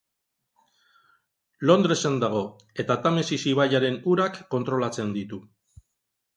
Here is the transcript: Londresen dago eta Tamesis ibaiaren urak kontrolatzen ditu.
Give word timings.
Londresen 1.69 2.17
dago 2.25 2.41
eta 2.85 2.97
Tamesis 3.05 3.41
ibaiaren 3.55 4.03
urak 4.15 4.43
kontrolatzen 4.57 5.17
ditu. 5.21 5.45